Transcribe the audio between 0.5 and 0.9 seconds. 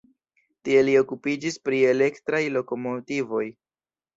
Tie